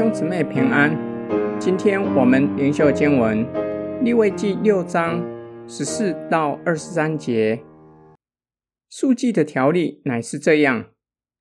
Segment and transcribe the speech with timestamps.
[0.00, 0.96] 兄姊妹平安，
[1.60, 3.46] 今天我们灵修经文
[4.02, 5.22] 立位记六章
[5.68, 7.62] 十四到二十三节。
[8.88, 10.86] 赎祭的条例乃是这样：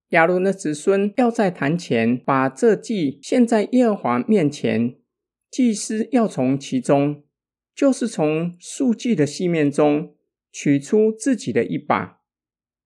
[0.09, 4.97] 亚伦的子孙要在坛前把这祭献在耶和华面前，
[5.49, 7.23] 祭司要从其中，
[7.73, 10.15] 就是从赎祭的细面中
[10.51, 12.19] 取出自己的一把，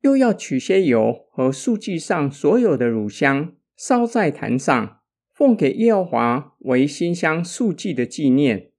[0.01, 4.99] 又要取些油和赎祭上所有的乳香，烧在坛上。
[5.33, 8.69] 奉给耶和华为馨香赎祭的纪念，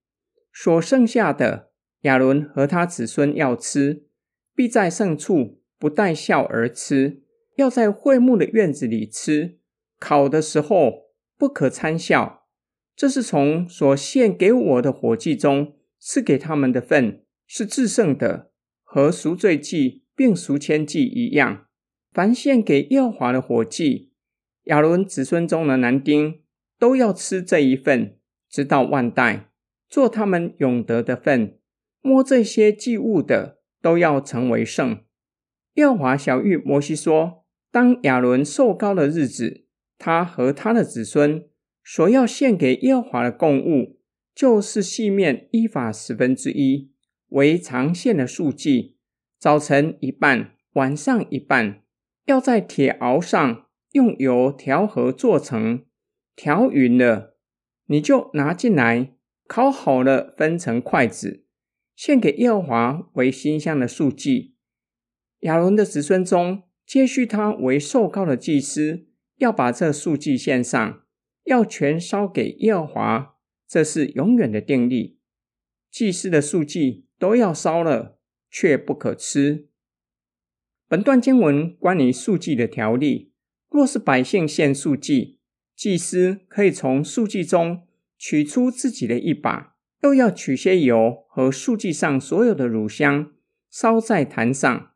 [0.52, 1.70] 所剩下的，
[2.02, 4.04] 亚伦和他子孙要吃，
[4.54, 7.22] 必在圣处不带笑而吃，
[7.56, 9.58] 要在会幕的院子里吃。
[9.98, 12.46] 烤的时候不可参笑。
[12.94, 18.52] 这是从所献给我的火祭中赐给他们的份，是至圣的，
[18.84, 21.66] 和赎罪祭并赎愆祭一样。
[22.12, 24.12] 凡献给耶和华的火祭，
[24.64, 26.43] 亚伦子孙中的男丁。
[26.84, 29.48] 都要吃这一份，直到万代，
[29.88, 31.58] 做他们永得的份。
[32.02, 35.02] 摸这些祭物的，都要成为圣。
[35.76, 39.64] 耶华小玉摩西说：当亚伦受高的日子，
[39.96, 41.46] 他和他的子孙
[41.82, 43.98] 所要献给耶华的供物，
[44.34, 46.92] 就是细面依法十分之一，
[47.28, 48.98] 为常献的赎祭。
[49.38, 51.80] 早晨一半，晚上一半，
[52.26, 55.82] 要在铁鏊上用油调和做成。
[56.36, 57.36] 调匀了，
[57.86, 59.14] 你就拿进来，
[59.46, 61.44] 烤好了，分成筷子，
[61.94, 64.56] 献给耶和华为馨香的赎祭。
[65.40, 71.04] 亚伦的子孙中，接续他为受膏的祭司，要把这赎祭献上，
[71.44, 73.36] 要全烧给耶和华，
[73.68, 75.20] 这是永远的定例。
[75.90, 78.18] 祭司的赎祭都要烧了，
[78.50, 79.68] 却不可吃。
[80.88, 83.32] 本段经文关于赎祭的条例，
[83.70, 85.33] 若是百姓献赎祭。
[85.76, 87.82] 祭司可以从赎祭中
[88.16, 93.32] 取出自己的一把，又要取些油和赎祭上所有的乳香，
[93.70, 94.90] 烧在坛上。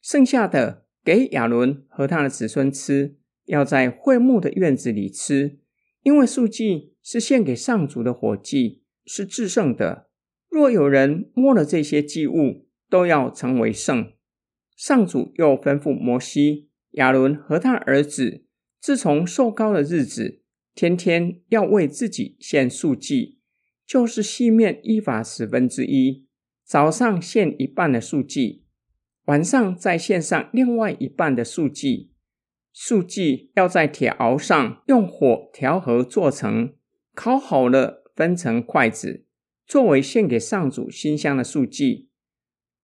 [0.00, 5.58] 剩下的给亚伦和他的子孙吃，要在会幕的院子里吃，
[6.02, 10.08] 因为赎祭是献给上主的火祭，是至圣的。
[10.48, 14.12] 若有人摸了这些祭物，都要成为圣。
[14.76, 18.44] 上主又吩咐摩西、亚伦和他儿子。
[18.84, 20.42] 自从受高的日子，
[20.74, 23.38] 天天要为自己献赎祭，
[23.86, 26.26] 就是细面一法十分之一。
[26.66, 28.66] 早上献一半的赎祭，
[29.24, 32.12] 晚上再献上另外一半的赎祭。
[32.74, 36.74] 赎祭要在铁熬上用火调和做成，
[37.14, 39.24] 烤好了分成筷子，
[39.66, 42.10] 作为献给上主馨香的赎祭。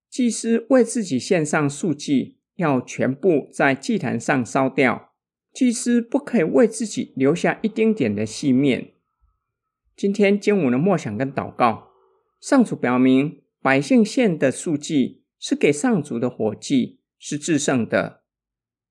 [0.09, 5.10] 祭司为自己献上赎祭，要全部在祭坛上烧掉。
[5.53, 8.93] 祭司不可以为自己留下一丁点的细面。
[9.97, 11.89] 今天经文的默想跟祷告，
[12.41, 18.23] 上主表明百姓献的赎祭是给上主的火祭，是至圣的。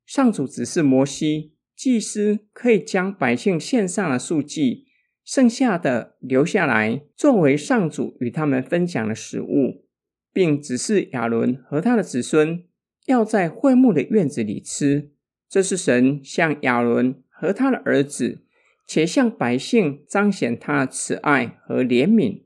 [0.05, 4.85] 上主指示摩西，祭司可以将百姓献上的赎祭，
[5.23, 9.85] 剩下的留下来，作为上主与他们分享的食物，
[10.33, 12.63] 并指示亚伦和他的子孙
[13.05, 15.11] 要在会幕的院子里吃。
[15.49, 18.43] 这是神向亚伦和他的儿子，
[18.85, 22.43] 且向百姓彰显他的慈爱和怜悯。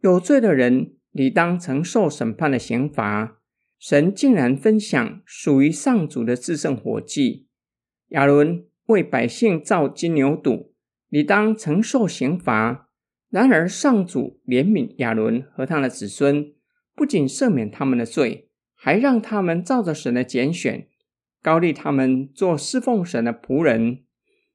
[0.00, 3.36] 有罪的人理当承受审判的刑罚，
[3.78, 7.46] 神竟然分享属于上主的至圣火祭。
[8.08, 10.70] 亚伦为百姓造金牛犊，
[11.10, 12.88] 理当承受刑罚。
[13.28, 16.52] 然而上主怜悯亚伦和他的子孙，
[16.96, 20.88] 不仅赦免他们的罪，还让他们照着神的拣选。
[21.42, 24.04] 膏立他们做侍奉神的仆人，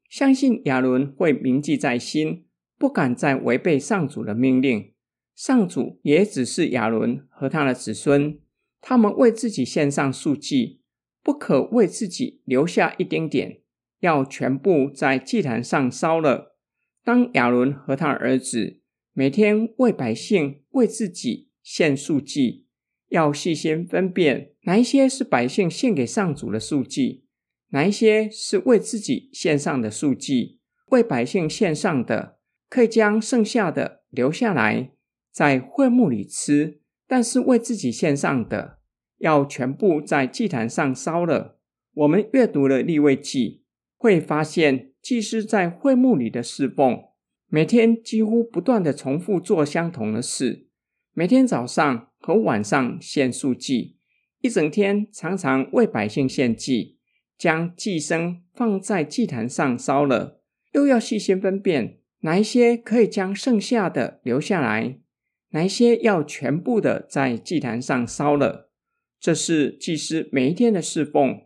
[0.10, 2.46] 相信亚伦会铭记在心，
[2.78, 4.94] 不敢再违背上主的命令。
[5.36, 8.40] 上主也只是亚伦和他的子孙，
[8.80, 10.82] 他们为自己献上赎祭，
[11.22, 13.62] 不可为自己留下一丁点，
[14.00, 16.56] 要全部在祭坛上烧了。
[17.04, 18.80] 当亚伦和他的儿子
[19.14, 22.65] 每天为百姓为自己献赎祭。
[23.10, 27.24] 要细心分辨哪一些是百姓献给上主的赎祭，
[27.70, 30.60] 哪一些是为自己献上的赎祭。
[30.90, 32.38] 为百姓献上的，
[32.70, 34.92] 可以将剩下的留下来，
[35.32, 38.78] 在会幕里吃；但是为自己献上的，
[39.18, 41.60] 要全部在祭坛上烧了。
[41.96, 43.64] 我们阅读了立位记，
[43.98, 47.00] 会发现祭司在会幕里的侍奉，
[47.48, 50.68] 每天几乎不断地重复做相同的事，
[51.16, 52.12] 每天早上。
[52.26, 53.98] 和晚上献赎祭，
[54.42, 56.98] 一整天常常为百姓献祭，
[57.38, 60.42] 将祭牲放在祭坛上烧了，
[60.72, 64.98] 又要细心分辨哪一些可以将剩下的留下来，
[65.52, 68.72] 哪一些要全部的在祭坛上烧了。
[69.20, 71.42] 这是祭司每一天的侍奉。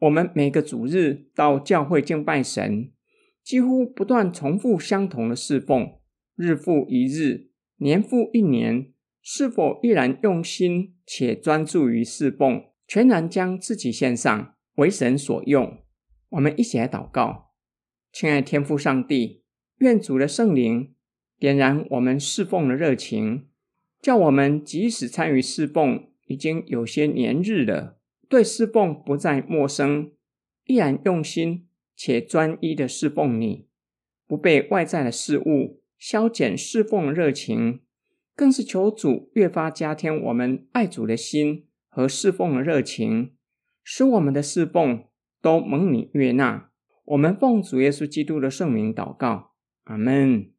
[0.00, 2.90] 我们每个主日到教会敬拜神，
[3.44, 5.92] 几乎不断重复相同的侍奉，
[6.34, 8.90] 日复一日，年复一年。
[9.26, 15.78] 是否依然用心且专注于侍奉，全然将自己献上，为神所用？
[16.28, 17.54] 我们一起来祷告，
[18.12, 19.42] 亲爱天父上帝，
[19.78, 20.92] 愿主的圣灵
[21.38, 23.46] 点燃我们侍奉的热情，
[24.02, 27.98] 叫我们即使参与侍奉已经有些年日了，
[28.28, 30.12] 对侍奉不再陌生，
[30.66, 31.66] 依然用心
[31.96, 33.68] 且专一的侍奉你，
[34.26, 37.80] 不被外在的事物消减侍奉热情。
[38.36, 43.32] 更是求主越发加添我们爱主的心和侍奉的热情，
[43.82, 45.04] 使我们的侍奉
[45.40, 46.70] 都蒙你悦纳。
[47.04, 49.52] 我们奉主耶稣基督的圣名祷告，
[49.84, 50.50] 阿门。